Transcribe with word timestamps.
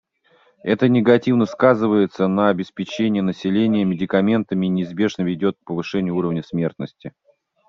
Это 0.63 0.87
негативно 0.89 1.45
сказывается 1.45 2.25
на 2.27 2.49
обеспечении 2.49 3.21
населения 3.21 3.85
медикаментами 3.85 4.65
и 4.65 4.69
неизбежно 4.69 5.21
ведет 5.21 5.57
к 5.63 5.67
повышению 5.67 6.15
уровня 6.15 6.41
смертности. 6.41 7.13